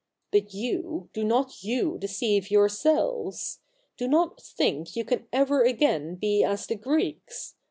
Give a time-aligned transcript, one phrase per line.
[0.31, 3.59] But you— do not you deceive yourselves.
[3.97, 7.53] Do not think you can ever again be as the Greeks.